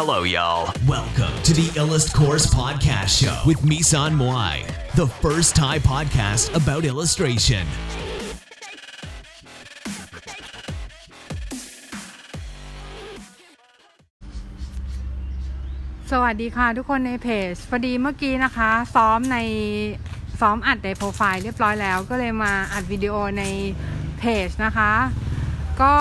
[0.00, 0.74] Hello, y'all.
[0.88, 6.82] Welcome to the Illust Course Podcast Show with Misan Moai, the first Thai podcast about
[6.92, 7.64] illustration.
[16.10, 19.38] สวัสดีค่ะทุกคนในเพจพอดีเมื่อกี้นะคะ ซ้อมใน
[20.40, 23.44] ซ้อมอัดในโปรไฟล์เรียบร้อยแล้ว ก็เลยมาอัดวิดีโอใน
[24.18, 24.92] เพจนะคะ
[25.82, 25.94] ก็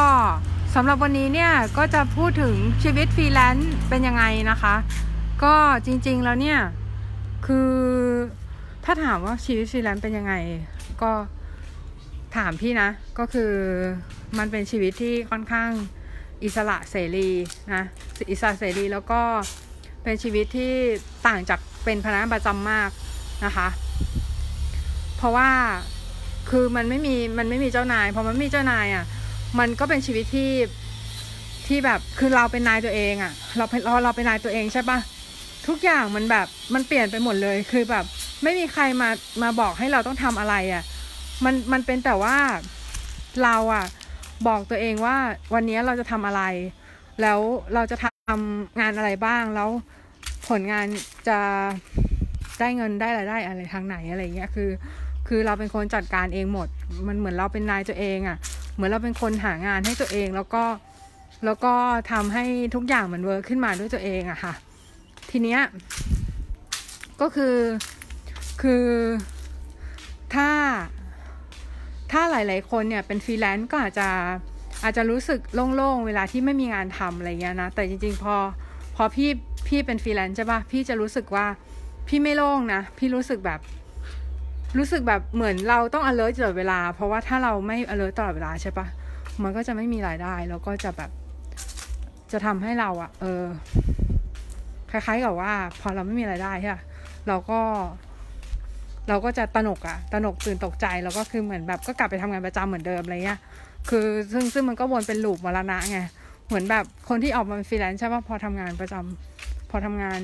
[0.78, 4.76] สำหรับวันนี้เนี่ยก็จะพูดถึงชีวิตฟรีแลนซ์เป็นยังไงนะคะ
[5.44, 6.60] ก็จริงๆแล้วเนี่ย
[7.48, 7.72] คือ
[8.86, 10.34] ถ้าถามว่าชีวิตฟรีแลนซ์เป็นยังไง
[11.02, 11.12] ก็
[12.36, 12.90] ถามพี่นะ
[13.20, 13.52] ก็คือ
[14.38, 15.70] มันเป็นชีวิตที่ค่อนข้าง
[16.44, 17.30] อิสระเสรี
[17.74, 17.84] นะ
[18.32, 19.22] อิสระเสรีแล้วก็
[20.04, 20.74] เป็นชีวิตที่
[21.28, 22.90] ต่างจากเป็นพนักงานประจำมาก
[23.46, 23.68] นะคะ
[25.18, 25.50] เพราะว่า
[26.50, 29.06] คือมันไม่มีมันไม่มีเจ้านายพอมันไม่มีเจ้านายอะ่ะ
[29.60, 30.52] มันก็เป็นชีวิตที่
[31.68, 35.00] ที่แบบคือเราเป็นนายตัวเองอะ่ะ เราเป็นเราเราเป็นนายตัวเองใช่ปะ
[35.68, 38.06] ทุกอย่างมันแบบมันเปลี่ยนไปหมดเลยคือแบบ
[38.44, 39.10] ไม่มีใครมา
[39.44, 40.84] มาบอกให้เราต้องทำอะไรอะ่ะ
[41.46, 42.38] มันมันเป็นแต่ว่า
[43.44, 43.86] เราอะ่ะ
[44.48, 45.16] บอกตัวเองว่า
[45.54, 46.42] วันนี้เราจะทำอะไร
[47.22, 47.40] แล้ว
[47.74, 49.70] เราจะทำงานอะไรบ้างแล้ว
[50.48, 50.86] ผลงาน
[51.28, 51.40] จะ
[52.60, 54.70] ได้เงินได้รายได้อะไรทางไหนอะไรเงี้ยคือ
[55.28, 56.68] คือเราเป็นคนจัดการเองหมด
[57.08, 58.38] มันเหมือนเราเป็นนายตัวเองอะ่ะ
[58.74, 60.64] เหมือนเราเป็นคนหางานให้ตัวเองแล้วก็
[61.46, 61.74] แล้วก็
[62.12, 64.54] ทำให้ทุกอย่างมัน work ขึ้นมาด้วยตัวเองอะค่ะ
[65.32, 65.62] ทีเนี้ย
[67.22, 67.56] ก็คือ
[68.62, 68.86] คือ
[70.34, 70.50] ถ้า
[72.12, 74.10] ถ้าหลาย ๆ คนเนี่ยเป็นฟรีแลนซ์ก็อาจจะ
[74.84, 75.40] อาจจะรู้สึก
[75.76, 78.36] โล่ง ๆ เวลาที่ไม่มีงานทำอะไรเงี้ยนะ แต่จริง ๆ พอ
[78.96, 79.30] พอพี่
[79.68, 81.46] พี่เป็นฟรีแลนซ์ใช่ปะพี่จะรู้สึกว่า
[82.08, 83.60] พี่ไม่โล่งนะ พี่รู้สึกแบบ
[84.78, 88.88] รู้สึกแบบเหมือนเราต้อง alert ตลอดเวลา เพราะว่าถ้าเราไม่ alert ตลอดเวลาใช่ปะ
[89.44, 91.12] มันก็จะไม่มีรายได้แล้วก็จะแบบ
[92.32, 93.44] จะทำให้เราอะเออ
[94.92, 96.82] คล้ายๆกับว่า พอเราไม่มีรายได้ใช่ปะ
[97.28, 97.60] เราก็
[99.10, 103.40] เราก็จะตนกอะตนกตื่นตกใจแล้วก็คือเหมือนแบบก็กลับไปทำงานประจำเหมือนเดิมอะไรเงี้ย
[103.90, 106.00] คือซึ่งซึ่งมันก็วนเป็น loop มรณะไง
[106.48, 110.20] เหมือนแบบคนที่ออกมาเป็นฟรีแลนซ์ใช่ปะพอทำงานประจำพอทำงาน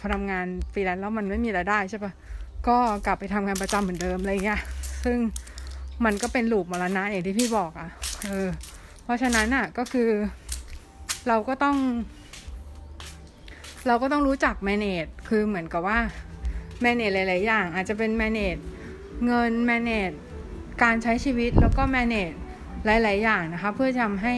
[0.00, 2.12] พอทำงานฟรีแลนซ์แล้วมันไม่มีรายได้ใช่ปะ
[2.68, 2.76] ก็
[3.06, 4.60] กลับไปทำงานประจำเหมือนเดิมอะไรเงี้ย
[5.04, 5.18] ซึ่ง
[6.04, 7.88] มันก็เป็น loop มรณะอย่างที่พี่บอกอะ่ะ
[8.26, 8.48] เออ
[9.04, 10.10] เพราะฉะนั้นอะก็คือ
[11.28, 11.76] เราก็ต้อง
[13.86, 15.98] เราก็ต้องรู้จัก manage คือเหมือนกับว่า
[16.84, 18.60] manage หลาย ๆ อย่าง อาจจะเป็น manage
[19.26, 20.16] เงิน manage
[20.82, 22.36] การใช้ชีวิตแล้วก็ manage
[22.86, 24.34] หลาย ๆ อย่างนะคะ เพื่อทำให้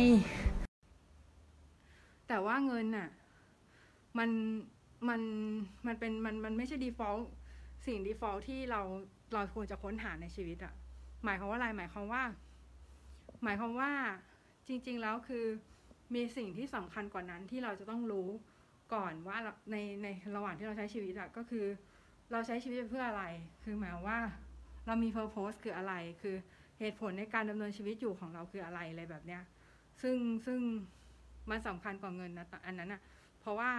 [2.28, 3.08] แต่ว่าเงินน่ะ
[4.18, 4.30] มัน
[5.08, 5.20] มัน
[5.86, 7.22] มันเป็นมันมันไม่ใช่ default
[7.86, 8.80] สิ่ง default ที่เรา
[9.34, 10.74] เราควรจะค้นหาในชีวิตอะ
[11.24, 12.22] หมายความว่าอะไรหมายความว่า
[13.44, 13.90] หมายความว่า
[14.68, 15.44] จริง ๆ แล้วคือ
[16.14, 18.28] มีสิ่งที่สำคัญกว่านั้นที่เราจะต้องรู้
[18.94, 19.36] ก่อนว่า
[19.70, 20.06] ในใน
[20.36, 21.66] ระหว่างที่เราใช้ชีวิตอะก็คือ
[22.32, 23.24] เราใช้ชีวิตเพื่ออะไร
[23.64, 24.20] คือหมายว่า
[24.86, 26.36] เรามี purpose คืออะไร คือ
[26.80, 29.42] เหตุผลในการดำเนินชีวิตอยู่ของเราคืออะไรอะไรแบบเนี้ย
[30.02, 30.16] ซึ่ง
[30.46, 30.60] ซึ่ง
[31.50, 33.00] มันสำคัญกว่าเงินนะอันนั้นอะ
[33.40, 33.70] เพราะว่า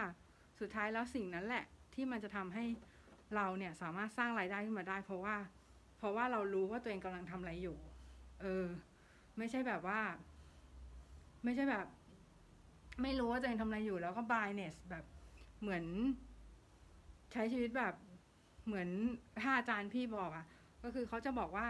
[0.59, 2.65] สุดท้ายแล้วสิ่งนั้นแหละที่มันจะทำให้
[3.35, 5.35] เราเนี่ยสามารถสร้างรายได้ขึ้นมาได้ เพราะว่า
[5.97, 7.77] เพราะว่าเรารู้ว่าตัวเองกำลังทำอะไรอยู่
[8.41, 8.65] เออ
[9.37, 9.99] ไม่ใช่แบบว่า
[11.43, 11.87] ไม่ใช่แบบ
[13.01, 15.05] ไม่รู้ว่าตัวเองทำอะไรอยู่ แล้วก็ blindness แบบ
[15.61, 15.83] เหมือน
[17.31, 17.93] ใช้ชีวิตแบบ
[18.65, 18.89] เหมือน
[19.41, 20.45] ถ้าอาจารย์พี่บอกอะ่ะ
[20.83, 21.67] ก็คือเขาจะบอกว่า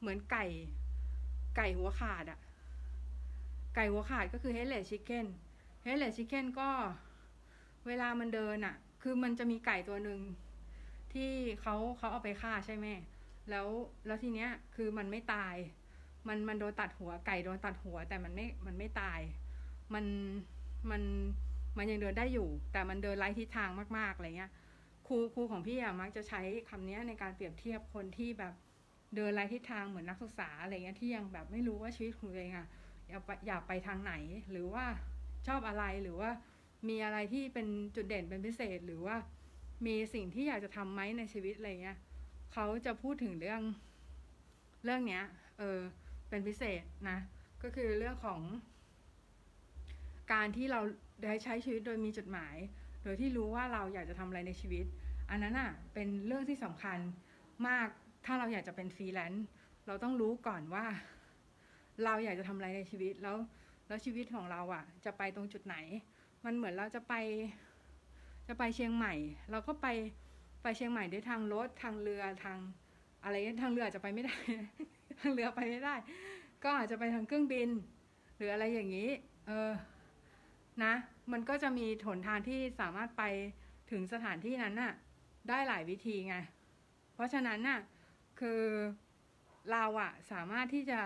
[0.00, 0.46] เหมือนไก่
[1.56, 2.38] ไก่หัวขาดอะ่ะ
[3.74, 5.26] ไก่หัวขาดก็คือ headless chicken
[5.86, 6.70] headless chicken ก็
[7.86, 10.20] เวลามันเดินอะ่ะ คือมันจะมีไก่ตัวหนึ่ง
[11.14, 12.86] ที่เขาเขาเอาไปฆ่าใช่ไหม
[13.50, 13.66] แล้ว
[14.06, 15.54] แล้วทีเนี้ยคือมันไม่ตาย
[16.28, 19.20] มันมันโดนตัดหัวไก่โดนตัดหัว แต่มันไม่มันไม่ตาย
[19.94, 20.04] มัน
[20.90, 21.02] มัน
[21.78, 24.50] มันยังเดินได้อยู่ แต่มันเดินไร้ทิศทางมากๆอะไรเงี้ย
[25.06, 28.52] ครูครูของพี่อะมักจะใช้คำนี้ในการเปรียบเทียบคนที่แบบ
[29.16, 32.68] เดินไร้ทิศทางเหมือนนักศึกษาอะไรเงี้ยที่ยังแบบไม่รู้ว่าชีวิตของตัวเองอะ
[33.08, 34.14] อยากไปอยากไปทางไหน
[34.50, 34.84] หรือว่า
[35.46, 36.30] ชอบอะไรหรือว่า
[36.88, 39.16] มีอะไรที่เป็นจุดเด่นเป็นพิเศษหรือว่า
[39.86, 41.98] มีสิ่งที่อยากจะทำไหมในชีวิตอะไรเงี้ย
[42.52, 43.62] เขาจะพูดถึงเรื่อง
[44.84, 45.24] เรื่องเนี้ย
[45.58, 45.78] เออ
[46.28, 47.18] เป็นพิเศษนะ
[47.62, 48.40] ก็คือเรื่องของ
[50.32, 50.80] การที่เรา
[51.24, 52.56] ได้ใช้ชีวิตโดยมีจุดหมาย
[53.04, 54.84] โดยที่รู้ว่าเราอยากจะทำอะไรในชีวิต
[55.30, 56.98] อันนั้นอะ เป็นเรื่องที่สำคัญ
[57.68, 57.88] มาก
[58.24, 59.46] ถ้าเราอยากจะเป็นฟรีแลนซ์
[59.86, 60.84] เราต้องรู้ก่อนว่า
[62.04, 63.36] เราอยากจะทำอะไรในชีวิต แล้ว
[63.88, 65.76] แล้วชีวิตของเราอะ จะไปตรงจุดไหน
[66.44, 67.14] มันเหมือนเราจะไป
[68.52, 69.14] จะไปเชียงใหม่
[69.50, 69.86] เราก็ไป
[70.62, 72.58] ไปเชียงใหม่ด้วยทางรถทางเรือทาง
[73.24, 74.36] อะไรทางเรืออาจจะไปไม่ได้
[75.20, 75.94] ทางเรือไปไม่ได้
[76.64, 77.68] ก็อาจจะไปทางเครื่องบิน
[78.36, 79.10] หรืออะไรอย่างนี้
[79.46, 79.70] เออ
[80.84, 80.94] นะ
[81.32, 83.22] มันก็จะมีหนทางที่สามารถไป
[83.90, 84.92] ถึงสถานที่นั้นน่ะ
[85.48, 86.36] ได้หลายวิธีไง
[87.14, 87.80] เพราะฉะนั้นน่ะ
[88.40, 88.62] คือ
[89.70, 91.00] เราอะสามารถที่จะ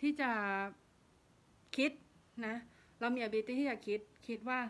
[0.00, 0.30] ที่จะ
[1.76, 1.90] คิด
[2.46, 2.56] นะ
[3.00, 4.60] เรามี ability ที่จะคิดคิดว่า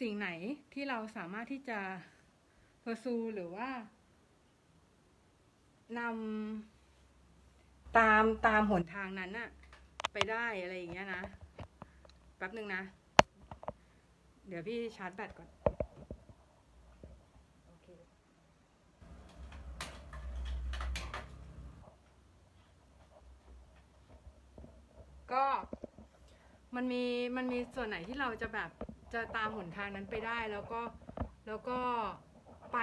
[0.00, 0.28] สิ่งไหน
[0.72, 1.80] ที่เราสามารถที่จะ
[2.82, 3.68] pursue หรือว่า
[5.98, 9.48] นำตามตามหนทางนั้นน่ะ
[10.12, 11.22] ไปได้อะไรอย่างเงี้ยนะ
[12.36, 12.82] แป๊บหนึ่งนะ
[14.48, 15.48] เดี๋ยวพี่ชาร์จแบตก่อน
[25.32, 25.44] ก็
[26.74, 27.04] มันมี
[27.36, 28.70] มันมีส่วนไหนที่เราจะแบบ
[29.16, 30.80] จะตามหนทางนั้นไปได้แล้วก็
[31.46, 31.78] แล้วก็
[32.72, 32.78] ไป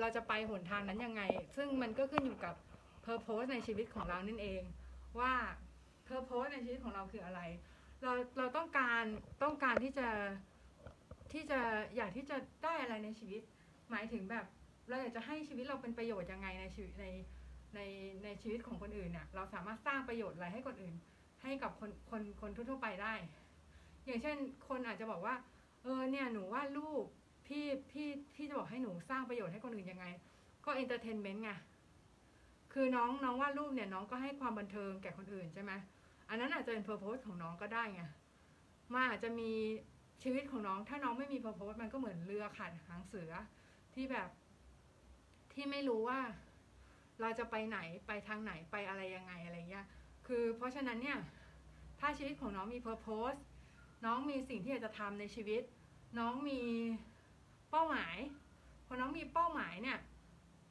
[0.00, 1.22] เราจะไปหนทางนั้นยังไง
[1.56, 2.54] ซึ่งมันก็ขึ้นอยู่กับ
[3.04, 4.62] purpose ในชีวิตของเรานั่นเอง
[5.18, 5.32] ว่า
[6.08, 7.40] purpose ในชีวิตของเราคืออะไร
[8.02, 9.04] เราเราต้องการ
[9.42, 10.08] ต้องการที่จะ
[11.32, 11.60] ที่จะ
[11.96, 13.42] อยากที่จะได้อะไรในชีวิต
[13.90, 14.46] หมายถึงแบบ
[14.88, 17.06] เราอยากจะให้ชีวิตเราเป็นประโยชน์ยังไงในชีวิตใน
[17.74, 17.80] ใน
[18.24, 20.94] ในชีวิตของคนอื่นเนี่ยเราสามารถสร้างประโยชน์อะไรให้คนอื่น
[21.42, 23.14] ให้กับคนคนคนทั่วไปได้
[24.06, 24.36] อย่างเช่น
[24.68, 25.34] คนอาจจะบอกว่า
[25.82, 27.04] เออเนี่ยหนูวาดรูป
[27.46, 30.06] พี่พี่พี่จะบอกให้หนูสร้างประโยชน์ให้คนอื่นยังไง
[30.64, 31.50] ก็ entertainment ไง
[32.72, 35.72] คือน้องน้องวาดรูปเนี่ยน้องก็ให้ความบันเทิงแก่คนอื่นใช่ไหม
[36.28, 38.02] อันนั้นอาจจะเป็น purpose ของน้องก็ได้ไง
[38.94, 39.50] มาอาจจะมี
[40.22, 43.32] ชีวิตของน้องถ้าน้องไม่มี purpose มันก็เหมือนเรือขาดหางเสือ
[43.94, 44.28] ที่แบบ
[45.52, 46.20] ที่ไม่รู้ว่า
[47.20, 49.86] เราจะไปไหนไปทางไหนไปอะไรยังไงอะไรเงี้ย
[50.26, 51.18] คือเพราะฉะนั้นเนี่ย
[52.00, 53.38] ถ้าชีวิตของน้องมี purpose
[54.04, 55.62] น้องมีสิ่งที่อยากจะทำในชีวิต
[56.18, 56.60] น้องมี
[57.70, 58.16] เป้าหมาย
[58.86, 59.98] พอน้องมีเป้าหมายเนี่ย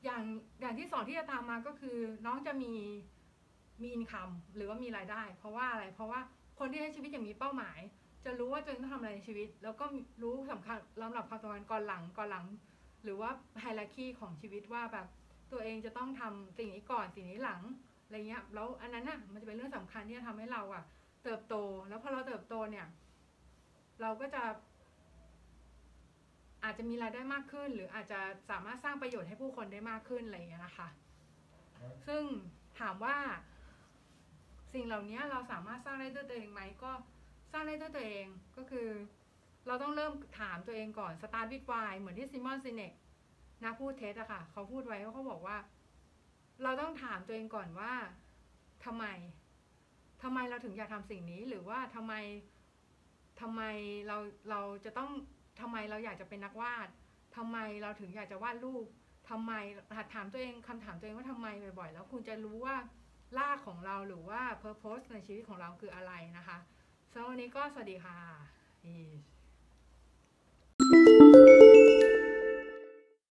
[0.05, 0.23] อย่าง
[0.61, 2.73] อย่างที่สองที่จะตามมาก็คือ น้องจะมี
[3.81, 6.19] มีอินคัมหรือว่ามีรายได้ เพราะว่าอะไรเพราะว่า
[6.59, 7.79] คนที่ใช้ชีวิตอย่างมีเป้าหมาย
[8.25, 9.85] จะรู้ว่าตัวเองต้องทำอะไรในชีวิต แล้วก็
[10.21, 12.45] รู้สำคัญลำดับความสำคัญก่อนหลังก่อนหลัง
[13.03, 13.29] หรือว่า
[13.61, 15.07] ไฮรักีของชีวิตว่าแบบ
[15.51, 17.61] ตัวเองจะต้องทำสิ่งนี้ก่อนสิ่งนี้หลัง
[18.05, 20.83] อะไรเงี้ยแล้วอันนั้นน่ะมันจะเป็นเรื่องสำคัญที่จะทำให้เราอะ
[21.23, 21.55] เติบโต
[21.89, 22.85] แล้วพอเราเติบโตเนี่ย
[24.01, 24.43] เราก็จะ
[26.63, 30.87] อาจจะมีรายได้มากขึ้น หรืออาจจะสามารถสร้างประโยชน์ให้ผู้คนได้มากขึ้นอะไรอย่างเงี้ยนะคะ
[32.07, 32.23] ซึ่ง
[32.79, 33.17] ถามว่า
[34.73, 36.91] สิ่งเหล่านี้เราสามารถสร้างได้ด้วยตัวเองไหมก็
[37.51, 38.25] สร้างได้ด้วยตัวเอง
[38.57, 38.89] ก็คือ
[39.67, 42.91] เราต้องเริ่มถามตัวเองก่อน start with why เหมือนที่ซิมอนซินเนก
[43.63, 45.57] นักพูดเท็จอะค่ะ เขาพูดไว้เขาบอกว่า
[46.63, 47.93] เราต้องถามตัวเองก่อนว่า
[48.85, 49.05] ทำไม
[50.23, 52.13] ทำไมเราถึงอยากทำสิ่งนี้หรือว่าทำไม
[53.41, 53.61] ทำไม
[54.07, 54.17] เรา
[54.49, 55.11] เราจะต้อง
[55.61, 56.87] ทำไมเราอยากจะเป็นนักวาด
[57.37, 58.85] ทำไมเราถึงอยากจะวาดรูป
[59.29, 59.53] ทำไม
[59.97, 61.47] หัดถามตัวเองคำถามตัวเองว่าทำไม
[61.79, 62.75] บ่อยๆ แล้วคุณจะรู้ว่า
[63.37, 66.57] ลากของเราหรือว่าเพอร์โพสในชีวิตของเราคืออะไรนะคะ
[67.11, 69.36] สำหรับวันนี้ก็สวัสดีค่ะ